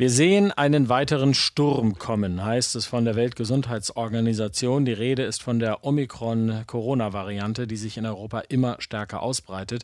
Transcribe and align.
Wir 0.00 0.10
sehen 0.10 0.52
einen 0.52 0.88
weiteren 0.88 1.34
Sturm 1.34 1.98
kommen, 1.98 2.44
heißt 2.44 2.76
es 2.76 2.86
von 2.86 3.04
der 3.04 3.16
Weltgesundheitsorganisation. 3.16 4.84
Die 4.84 4.92
Rede 4.92 5.24
ist 5.24 5.42
von 5.42 5.58
der 5.58 5.84
Omikron-Corona-Variante, 5.84 7.66
die 7.66 7.76
sich 7.76 7.98
in 7.98 8.06
Europa 8.06 8.44
immer 8.48 8.76
stärker 8.78 9.20
ausbreitet. 9.24 9.82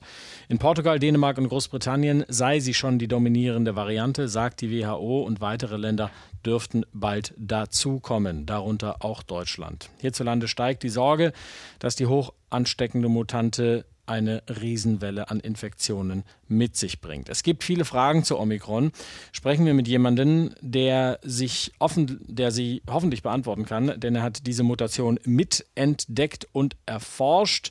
In 0.49 0.59
Portugal, 0.59 1.01
Dänemark 1.01 1.37
und 1.39 1.49
Großbritannien 1.49 2.25
sei 2.29 2.61
sie 2.61 2.75
schon 2.75 3.01
die 3.01 3.09
dominierende 3.09 3.75
Variante, 3.75 4.29
sagt 4.29 4.61
die 4.61 4.71
WHO, 4.71 5.25
und 5.25 5.41
weitere 5.41 5.79
Länder 5.79 6.12
dürften 6.46 6.87
bald 6.93 7.35
dazukommen, 7.37 8.46
darunter 8.46 9.05
auch 9.05 9.25
Deutschland. 9.25 9.91
Hierzulande 10.01 10.46
steigt 10.46 10.85
die 10.85 10.91
Sorge, 10.91 11.33
dass 11.81 11.96
die 11.96 12.07
hoch 12.07 12.33
ansteckende 12.51 13.09
Mutante 13.09 13.85
eine 14.07 14.43
Riesenwelle 14.48 15.30
an 15.30 15.41
Infektionen 15.41 16.25
mit 16.48 16.77
sich 16.77 17.00
bringt. 17.00 17.29
Es 17.29 17.43
gibt 17.43 17.64
viele 17.64 17.84
Fragen 17.84 18.25
zu 18.25 18.38
Omikron. 18.38 18.93
Sprechen 19.32 19.66
wir 19.66 19.75
mit 19.75 19.88
jemandem, 19.88 20.55
der 20.61 21.19
sich 21.23 21.73
offen, 21.79 22.20
der 22.27 22.51
sie 22.51 22.82
hoffentlich 22.88 23.23
beantworten 23.23 23.65
kann, 23.65 23.98
denn 23.98 24.16
er 24.16 24.23
hat 24.23 24.46
diese 24.46 24.62
Mutation 24.62 25.19
mitentdeckt 25.24 26.48
und 26.52 26.77
erforscht. 26.87 27.70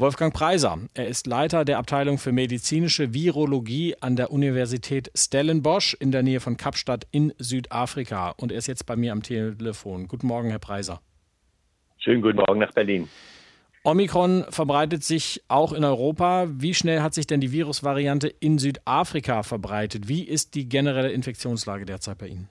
Wolfgang 0.00 0.32
Preiser. 0.32 0.78
Er 0.94 1.08
ist 1.08 1.26
Leiter 1.26 1.64
der 1.64 1.78
Abteilung 1.78 2.18
für 2.18 2.30
medizinische 2.30 3.14
Virologie 3.14 3.96
an 4.00 4.14
der 4.14 4.30
Universität 4.30 5.10
Stellenbosch 5.16 5.94
in 5.94 6.12
der 6.12 6.22
Nähe 6.22 6.38
von 6.38 6.56
Kapstadt 6.56 7.08
in 7.10 7.34
Südafrika. 7.38 8.30
Und 8.30 8.52
er 8.52 8.58
ist 8.58 8.68
jetzt 8.68 8.86
bei 8.86 8.94
mir 8.94 9.10
am 9.10 9.24
Telefon. 9.24 10.06
Guten 10.06 10.28
Morgen, 10.28 10.50
Herr 10.50 10.60
Preiser. 10.60 11.00
Schönen 11.98 12.22
guten 12.22 12.36
Morgen 12.36 12.60
nach 12.60 12.72
Berlin. 12.72 13.08
Omikron 13.88 14.44
verbreitet 14.50 15.02
sich 15.02 15.40
auch 15.48 15.72
in 15.72 15.82
Europa. 15.82 16.46
Wie 16.50 16.74
schnell 16.74 17.00
hat 17.00 17.14
sich 17.14 17.26
denn 17.26 17.40
die 17.40 17.52
Virusvariante 17.52 18.28
in 18.28 18.58
Südafrika 18.58 19.42
verbreitet? 19.42 20.08
Wie 20.08 20.28
ist 20.28 20.54
die 20.54 20.68
generelle 20.68 21.10
Infektionslage 21.10 21.86
derzeit 21.86 22.18
bei 22.18 22.26
Ihnen? 22.26 22.50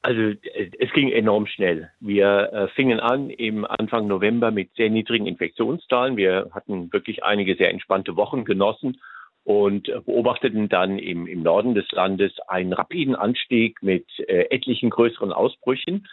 Also 0.00 0.22
äh, 0.22 0.70
es 0.78 0.90
ging 0.94 1.12
enorm 1.12 1.46
schnell. 1.46 1.90
Wir 2.00 2.50
äh, 2.54 2.68
fingen 2.68 3.00
an 3.00 3.28
im 3.28 3.66
Anfang 3.66 4.06
November 4.06 4.50
mit 4.50 4.74
sehr 4.76 4.88
niedrigen 4.88 5.26
Infektionszahlen. 5.26 6.16
Wir 6.16 6.48
hatten 6.52 6.90
wirklich 6.90 7.22
einige 7.22 7.56
sehr 7.56 7.70
entspannte 7.70 8.16
Wochen 8.16 8.46
genossen 8.46 9.02
und 9.44 9.92
beobachteten 10.06 10.70
dann 10.70 10.98
im, 10.98 11.26
im 11.26 11.42
Norden 11.42 11.74
des 11.74 11.90
Landes 11.90 12.32
einen 12.46 12.72
rapiden 12.72 13.14
Anstieg 13.14 13.82
mit 13.82 14.06
äh, 14.20 14.46
etlichen 14.48 14.88
größeren 14.88 15.32
Ausbrüchen. 15.32 16.08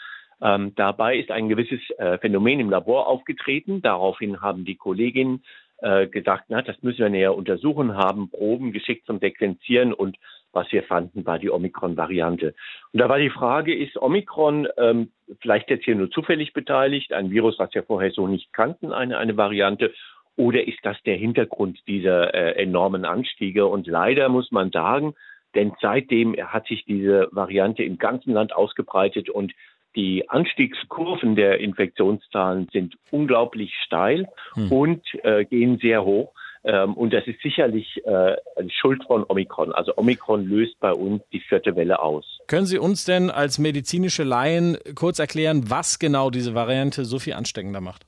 Ähm, 0.46 0.74
dabei 0.76 1.18
ist 1.18 1.32
ein 1.32 1.50
gewisses 1.50 1.80
äh, 1.98 2.20
Phänomen 2.20 2.60
im 2.60 2.70
Labor 2.70 3.08
aufgetreten. 3.08 3.82
Daraufhin 3.82 4.42
haben 4.42 4.64
die 4.64 4.76
Kolleginnen 4.76 5.44
äh, 5.80 6.06
gesagt, 6.06 6.46
na, 6.50 6.62
das 6.62 6.82
müssen 6.84 7.00
wir 7.00 7.10
näher 7.10 7.36
untersuchen, 7.36 7.98
haben 7.98 8.30
Proben 8.30 8.72
geschickt 8.72 9.08
zum 9.08 9.20
Sequenzieren 9.20 9.92
und 9.92 10.18
was 10.52 10.72
wir 10.72 10.84
fanden, 10.84 11.26
war 11.26 11.40
die 11.40 11.50
Omikron-Variante. 11.50 12.54
Und 12.94 13.00
da 13.00 13.10
war 13.10 13.18
die 13.18 13.32
Frage, 13.32 13.76
ist 13.76 13.98
Omikron 13.98 14.68
ähm, 14.78 15.10
vielleicht 15.42 15.70
jetzt 15.70 15.84
hier 15.84 15.96
nur 15.96 16.12
zufällig 16.12 16.54
beteiligt, 16.54 17.12
ein 17.12 17.32
Virus, 17.32 17.58
was 17.58 17.74
wir 17.74 17.84
vorher 17.84 18.12
so 18.12 18.28
nicht 18.28 18.54
kannten, 18.54 18.94
eine, 18.94 19.18
eine 19.18 19.36
Variante, 19.38 19.94
oder 20.38 20.68
ist 20.68 20.80
das 20.84 21.02
der 21.04 21.16
Hintergrund 21.16 21.80
dieser 21.88 22.34
äh, 22.34 22.62
enormen 22.62 23.04
Anstiege? 23.04 23.66
Und 23.66 23.88
leider 23.88 24.30
muss 24.30 24.52
man 24.52 24.72
sagen, 24.72 25.16
denn 25.56 25.74
seitdem 25.82 26.36
hat 26.36 26.68
sich 26.68 26.86
diese 26.86 27.30
Variante 27.32 27.84
im 27.84 27.98
ganzen 27.98 28.34
Land 28.34 28.56
ausgebreitet 28.56 29.30
und 29.30 29.54
die 29.96 30.30
Anstiegskurven 30.30 31.36
der 31.36 31.60
Infektionszahlen 31.60 32.68
sind 32.72 32.96
unglaublich 33.12 33.74
steil 33.86 34.28
hm. 34.54 34.72
und 34.72 35.02
äh, 35.24 35.46
gehen 35.46 35.78
sehr 35.82 36.04
hoch. 36.04 36.34
Ähm, 36.66 36.96
und 36.96 37.14
das 37.14 37.26
ist 37.28 37.42
sicherlich 37.42 38.02
äh, 38.06 38.36
Schuld 38.82 39.04
von 39.06 39.24
Omikron. 39.28 39.72
Also 39.72 39.94
Omikron 39.98 40.46
löst 40.46 40.80
bei 40.80 40.92
uns 40.92 41.22
die 41.32 41.40
vierte 41.40 41.76
Welle 41.76 42.00
aus. 42.00 42.40
Können 42.48 42.66
Sie 42.66 42.80
uns 42.80 43.06
denn 43.06 43.30
als 43.30 43.60
medizinische 43.60 44.24
Laien 44.24 44.78
kurz 44.96 45.20
erklären, 45.20 45.70
was 45.70 46.00
genau 46.00 46.32
diese 46.32 46.56
Variante 46.56 47.06
so 47.06 47.20
viel 47.20 47.34
ansteckender 47.34 47.82
macht? 47.82 48.06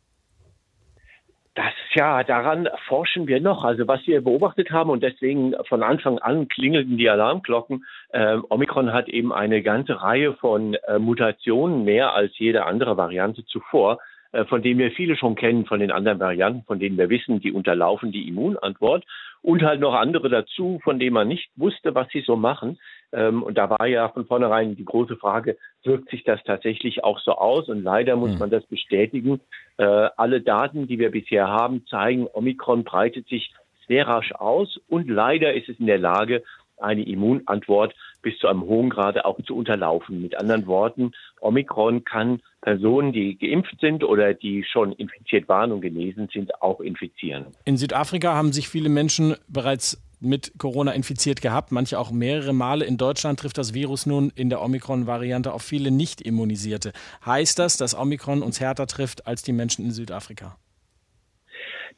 Das 1.97 2.03
ja, 2.03 2.23
daran 2.23 2.69
forschen 2.87 3.25
wir 3.25 3.41
noch. 3.41 3.63
Also 3.63 3.87
was 3.87 4.05
wir 4.05 4.21
beobachtet 4.21 4.69
haben 4.69 4.91
und 4.91 5.01
deswegen 5.01 5.55
von 5.67 5.81
Anfang 5.81 6.19
an 6.19 6.47
klingelten 6.47 6.95
die 6.95 7.09
Alarmglocken. 7.09 7.85
Äh, 8.09 8.37
Omikron 8.49 8.93
hat 8.93 9.09
eben 9.09 9.33
eine 9.33 9.63
ganze 9.63 9.99
Reihe 9.99 10.33
von 10.33 10.75
äh, 10.75 10.99
Mutationen 10.99 11.85
mehr 11.85 12.13
als 12.13 12.37
jede 12.37 12.67
andere 12.67 12.97
Variante 12.97 13.43
zuvor, 13.45 13.97
äh, 14.31 14.45
von 14.45 14.61
denen 14.61 14.79
wir 14.79 14.91
viele 14.91 15.17
schon 15.17 15.33
kennen, 15.33 15.65
von 15.65 15.79
den 15.79 15.89
anderen 15.89 16.19
Varianten, 16.19 16.63
von 16.67 16.77
denen 16.77 16.99
wir 16.99 17.09
wissen, 17.09 17.39
die 17.39 17.51
unterlaufen 17.51 18.11
die 18.11 18.27
Immunantwort 18.27 19.03
und 19.41 19.63
halt 19.63 19.79
noch 19.79 19.95
andere 19.95 20.29
dazu, 20.29 20.79
von 20.83 20.99
denen 20.99 21.15
man 21.15 21.27
nicht 21.27 21.49
wusste, 21.55 21.95
was 21.95 22.07
sie 22.09 22.21
so 22.21 22.35
machen. 22.35 22.77
Ähm, 23.13 23.43
und 23.43 23.57
da 23.57 23.69
war 23.69 23.87
ja 23.87 24.09
von 24.09 24.25
vornherein 24.25 24.75
die 24.75 24.85
große 24.85 25.15
Frage, 25.15 25.57
wirkt 25.83 26.09
sich 26.09 26.23
das 26.23 26.43
tatsächlich 26.43 27.03
auch 27.03 27.19
so 27.19 27.33
aus? 27.33 27.69
Und 27.69 27.83
leider 27.83 28.15
muss 28.15 28.31
hm. 28.31 28.39
man 28.39 28.49
das 28.49 28.65
bestätigen. 28.65 29.39
Äh, 29.77 29.83
alle 30.17 30.41
Daten, 30.41 30.87
die 30.87 30.99
wir 30.99 31.11
bisher 31.11 31.47
haben, 31.47 31.85
zeigen, 31.87 32.27
Omikron 32.31 32.83
breitet 32.83 33.27
sich 33.27 33.53
sehr 33.87 34.07
rasch 34.07 34.33
aus 34.33 34.79
und 34.87 35.09
leider 35.09 35.53
ist 35.53 35.69
es 35.69 35.79
in 35.79 35.85
der 35.85 35.97
Lage, 35.97 36.43
eine 36.79 37.03
Immunantwort 37.07 37.95
bis 38.21 38.37
zu 38.39 38.47
einem 38.47 38.61
hohen 38.63 38.89
Grade 38.89 39.25
auch 39.25 39.41
zu 39.43 39.55
unterlaufen. 39.55 40.21
Mit 40.21 40.37
anderen 40.37 40.67
Worten, 40.67 41.11
Omikron 41.41 42.03
kann 42.03 42.41
Personen, 42.61 43.13
die 43.13 43.37
geimpft 43.37 43.79
sind 43.79 44.03
oder 44.03 44.33
die 44.33 44.63
schon 44.63 44.91
infiziert 44.93 45.47
waren 45.47 45.71
und 45.71 45.81
genesen 45.81 46.27
sind, 46.31 46.61
auch 46.61 46.79
infizieren. 46.79 47.45
In 47.65 47.77
Südafrika 47.77 48.35
haben 48.35 48.51
sich 48.51 48.67
viele 48.67 48.89
Menschen 48.89 49.35
bereits 49.47 50.03
mit 50.19 50.53
Corona 50.57 50.91
infiziert 50.91 51.41
gehabt, 51.41 51.71
manche 51.71 51.99
auch 51.99 52.11
mehrere 52.11 52.53
Male. 52.53 52.85
In 52.85 52.97
Deutschland 52.97 53.39
trifft 53.39 53.57
das 53.57 53.73
Virus 53.73 54.05
nun 54.05 54.31
in 54.35 54.49
der 54.49 54.61
Omikron-Variante 54.61 55.53
auf 55.53 55.61
viele 55.61 55.91
Nicht-Immunisierte. 55.91 56.91
Heißt 57.25 57.59
das, 57.59 57.77
dass 57.77 57.97
Omikron 57.97 58.41
uns 58.41 58.59
härter 58.59 58.87
trifft 58.87 59.27
als 59.27 59.43
die 59.43 59.53
Menschen 59.53 59.85
in 59.85 59.91
Südafrika? 59.91 60.57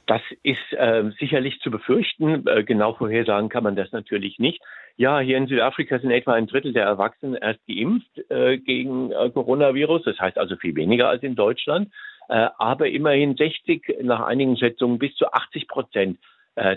Das 0.05 0.21
ist 0.41 0.73
äh, 0.73 1.11
sicherlich 1.19 1.59
zu 1.59 1.69
befürchten. 1.69 2.47
Äh, 2.47 2.63
genau 2.63 2.93
vorhersagen 2.93 3.49
kann 3.49 3.63
man 3.63 3.75
das 3.75 3.91
natürlich 3.91 4.39
nicht. 4.39 4.59
Ja, 4.97 5.19
hier 5.19 5.37
in 5.37 5.47
Südafrika 5.47 5.99
sind 5.99 6.11
etwa 6.11 6.33
ein 6.33 6.47
Drittel 6.47 6.73
der 6.73 6.83
Erwachsenen 6.83 7.35
erst 7.35 7.65
geimpft 7.67 8.09
äh, 8.29 8.57
gegen 8.57 9.11
äh, 9.11 9.29
Coronavirus. 9.29 10.03
Das 10.05 10.19
heißt 10.19 10.37
also 10.37 10.55
viel 10.57 10.75
weniger 10.75 11.09
als 11.09 11.23
in 11.23 11.35
Deutschland. 11.35 11.89
Äh, 12.27 12.47
aber 12.57 12.89
immerhin 12.89 13.37
60, 13.37 13.97
nach 14.01 14.21
einigen 14.21 14.57
Schätzungen 14.57 14.99
bis 14.99 15.15
zu 15.15 15.31
80 15.31 15.67
Prozent 15.67 16.19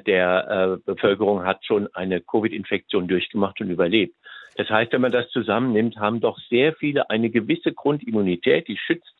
der 0.06 0.78
Bevölkerung 0.84 1.44
hat 1.44 1.64
schon 1.64 1.88
eine 1.94 2.20
Covid-Infektion 2.20 3.08
durchgemacht 3.08 3.60
und 3.60 3.70
überlebt. 3.70 4.14
Das 4.56 4.68
heißt, 4.68 4.92
wenn 4.92 5.00
man 5.00 5.12
das 5.12 5.28
zusammennimmt, 5.30 5.96
haben 5.96 6.20
doch 6.20 6.38
sehr 6.50 6.74
viele 6.74 7.08
eine 7.10 7.30
gewisse 7.30 7.72
Grundimmunität, 7.72 8.68
die 8.68 8.76
schützt 8.76 9.14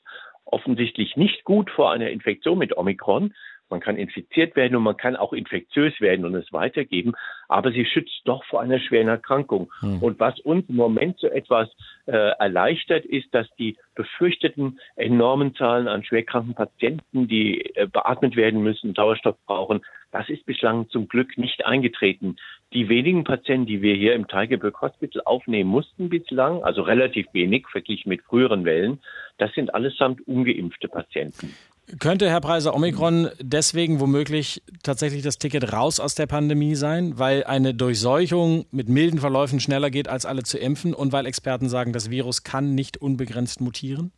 offensichtlich 0.44 1.16
nicht 1.16 1.44
gut 1.44 1.70
vor 1.70 1.92
einer 1.92 2.10
Infektion 2.10 2.58
mit 2.58 2.76
Omikron. 2.76 3.32
Man 3.70 3.80
kann 3.80 3.96
infiziert 3.96 4.54
werden 4.54 4.76
und 4.76 4.82
man 4.82 4.98
kann 4.98 5.16
auch 5.16 5.32
infektiös 5.32 5.98
werden 5.98 6.26
und 6.26 6.34
es 6.34 6.52
weitergeben, 6.52 7.14
aber 7.48 7.72
sie 7.72 7.86
schützt 7.86 8.20
doch 8.26 8.44
vor 8.44 8.60
einer 8.60 8.78
schweren 8.78 9.08
Erkrankung. 9.08 9.72
Hm. 9.80 10.02
Und 10.02 10.20
was 10.20 10.38
uns 10.40 10.68
im 10.68 10.76
Moment 10.76 11.18
so 11.18 11.26
etwas 11.28 11.70
äh, 12.04 12.12
erleichtert, 12.12 13.06
ist, 13.06 13.34
dass 13.34 13.48
die 13.58 13.78
befürchteten 13.94 14.78
enormen 14.94 15.54
Zahlen 15.54 15.88
an 15.88 16.04
schwerkranken 16.04 16.54
Patienten, 16.54 17.28
die 17.28 17.74
äh, 17.74 17.86
beatmet 17.86 18.36
werden 18.36 18.62
müssen, 18.62 18.94
Sauerstoff 18.94 19.36
brauchen, 19.46 19.80
das 20.12 20.28
ist 20.28 20.46
bislang 20.46 20.88
zum 20.90 21.08
Glück 21.08 21.36
nicht 21.38 21.66
eingetreten. 21.66 22.36
Die 22.72 22.88
wenigen 22.88 23.24
Patienten, 23.24 23.66
die 23.66 23.82
wir 23.82 23.94
hier 23.94 24.14
im 24.14 24.28
Tigerberg 24.28 24.80
Hospital 24.80 25.22
aufnehmen 25.24 25.70
mussten 25.70 26.08
bislang, 26.08 26.62
also 26.62 26.82
relativ 26.82 27.26
wenig 27.32 27.66
verglichen 27.70 28.10
mit 28.10 28.22
früheren 28.22 28.64
Wellen, 28.64 29.00
das 29.38 29.52
sind 29.54 29.74
allesamt 29.74 30.26
ungeimpfte 30.28 30.88
Patienten. 30.88 31.54
Könnte, 31.98 32.30
Herr 32.30 32.40
Preiser, 32.40 32.74
Omikron 32.74 33.28
deswegen 33.40 34.00
womöglich 34.00 34.62
tatsächlich 34.82 35.22
das 35.22 35.38
Ticket 35.38 35.72
raus 35.72 35.98
aus 35.98 36.14
der 36.14 36.26
Pandemie 36.26 36.74
sein, 36.74 37.18
weil 37.18 37.44
eine 37.44 37.74
Durchseuchung 37.74 38.66
mit 38.70 38.88
milden 38.88 39.18
Verläufen 39.18 39.60
schneller 39.60 39.90
geht, 39.90 40.08
als 40.08 40.24
alle 40.24 40.42
zu 40.44 40.58
impfen 40.58 40.94
und 40.94 41.12
weil 41.12 41.26
Experten 41.26 41.68
sagen, 41.68 41.92
das 41.92 42.08
Virus 42.08 42.44
kann 42.44 42.74
nicht 42.74 42.98
unbegrenzt 42.98 43.60
mutieren? 43.60 44.12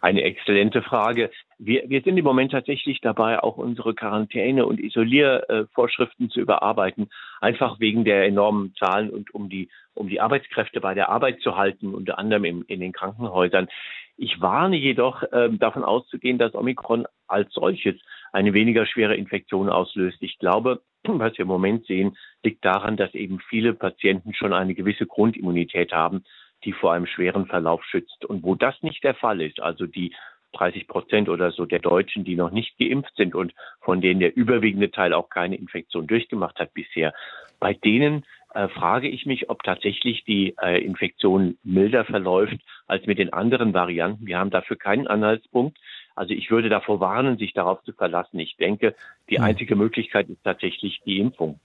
Eine 0.00 0.22
exzellente 0.22 0.82
Frage. 0.82 1.30
Wir, 1.58 1.84
wir 1.88 2.02
sind 2.02 2.16
im 2.16 2.24
Moment 2.24 2.52
tatsächlich 2.52 3.00
dabei, 3.00 3.42
auch 3.42 3.56
unsere 3.56 3.94
Quarantäne- 3.94 4.66
und 4.66 4.80
Isoliervorschriften 4.80 6.30
zu 6.30 6.40
überarbeiten, 6.40 7.10
einfach 7.40 7.80
wegen 7.80 8.04
der 8.04 8.24
enormen 8.24 8.74
Zahlen 8.76 9.10
und 9.10 9.34
um 9.34 9.48
die, 9.48 9.68
um 9.94 10.08
die 10.08 10.20
Arbeitskräfte 10.20 10.80
bei 10.80 10.94
der 10.94 11.08
Arbeit 11.08 11.40
zu 11.40 11.56
halten, 11.56 11.94
unter 11.94 12.18
anderem 12.18 12.44
in, 12.44 12.62
in 12.62 12.80
den 12.80 12.92
Krankenhäusern. 12.92 13.68
Ich 14.16 14.40
warne 14.40 14.76
jedoch 14.76 15.22
äh, 15.22 15.48
davon 15.50 15.82
auszugehen, 15.82 16.36
dass 16.36 16.54
Omikron 16.54 17.06
als 17.26 17.52
solches 17.54 17.96
eine 18.32 18.52
weniger 18.52 18.86
schwere 18.86 19.16
Infektion 19.16 19.70
auslöst. 19.70 20.18
Ich 20.20 20.38
glaube, 20.38 20.82
was 21.04 21.32
wir 21.32 21.42
im 21.42 21.48
Moment 21.48 21.86
sehen, 21.86 22.16
liegt 22.44 22.64
daran, 22.64 22.96
dass 22.96 23.14
eben 23.14 23.40
viele 23.48 23.72
Patienten 23.72 24.34
schon 24.34 24.52
eine 24.52 24.74
gewisse 24.74 25.06
Grundimmunität 25.06 25.92
haben, 25.92 26.24
die 26.64 26.72
vor 26.72 26.92
einem 26.92 27.06
schweren 27.06 27.46
Verlauf 27.46 27.84
schützt. 27.84 28.24
Und 28.24 28.42
wo 28.42 28.54
das 28.54 28.74
nicht 28.82 29.02
der 29.04 29.14
Fall 29.14 29.40
ist, 29.40 29.60
also 29.60 29.86
die 29.86 30.14
30 30.52 30.88
Prozent 30.88 31.28
oder 31.28 31.52
so 31.52 31.64
der 31.64 31.78
Deutschen, 31.78 32.24
die 32.24 32.34
noch 32.34 32.50
nicht 32.50 32.76
geimpft 32.78 33.14
sind 33.16 33.34
und 33.34 33.54
von 33.80 34.00
denen 34.00 34.20
der 34.20 34.36
überwiegende 34.36 34.90
Teil 34.90 35.12
auch 35.12 35.28
keine 35.28 35.56
Infektion 35.56 36.06
durchgemacht 36.06 36.58
hat 36.58 36.74
bisher. 36.74 37.14
Bei 37.60 37.72
denen 37.72 38.24
äh, 38.54 38.68
frage 38.68 39.08
ich 39.08 39.26
mich, 39.26 39.48
ob 39.48 39.62
tatsächlich 39.62 40.24
die 40.24 40.54
äh, 40.60 40.82
Infektion 40.84 41.56
milder 41.62 42.04
verläuft 42.04 42.58
als 42.86 43.06
mit 43.06 43.18
den 43.18 43.32
anderen 43.32 43.74
Varianten. 43.74 44.26
Wir 44.26 44.38
haben 44.38 44.50
dafür 44.50 44.76
keinen 44.76 45.06
Anhaltspunkt. 45.06 45.78
Also 46.16 46.34
ich 46.34 46.50
würde 46.50 46.68
davor 46.68 47.00
warnen, 47.00 47.38
sich 47.38 47.52
darauf 47.52 47.82
zu 47.84 47.92
verlassen. 47.92 48.40
Ich 48.40 48.56
denke, 48.56 48.94
die 49.28 49.36
hm. 49.36 49.44
einzige 49.44 49.76
Möglichkeit 49.76 50.28
ist 50.28 50.42
tatsächlich 50.42 51.00
die 51.06 51.18
Impfung. 51.18 51.60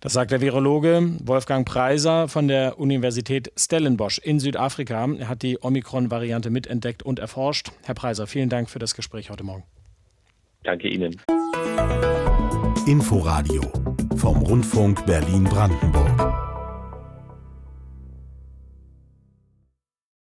Das 0.00 0.12
sagt 0.12 0.30
der 0.30 0.40
Virologe 0.40 1.14
Wolfgang 1.24 1.66
Preiser 1.66 2.28
von 2.28 2.48
der 2.48 2.78
Universität 2.78 3.50
Stellenbosch 3.56 4.18
in 4.18 4.38
Südafrika. 4.38 5.08
Er 5.18 5.28
hat 5.28 5.42
die 5.42 5.58
Omikron-Variante 5.60 6.50
mitentdeckt 6.50 7.02
und 7.02 7.18
erforscht. 7.18 7.70
Herr 7.84 7.94
Preiser, 7.94 8.26
vielen 8.26 8.48
Dank 8.48 8.68
für 8.68 8.78
das 8.78 8.94
Gespräch 8.94 9.30
heute 9.30 9.44
Morgen. 9.44 9.64
Danke 10.64 10.88
Ihnen. 10.88 11.20
Inforadio 12.86 13.62
vom 14.16 14.42
Rundfunk 14.42 15.06
Berlin-Brandenburg. 15.06 16.35